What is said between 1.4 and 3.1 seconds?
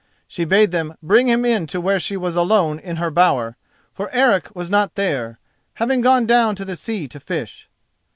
in to where she was alone in